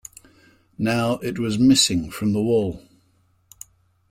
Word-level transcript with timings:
Now 0.79 1.17
it 1.19 1.37
was 1.37 1.59
missing 1.59 2.09
from 2.09 2.33
the 2.33 2.41
wall. 2.41 2.81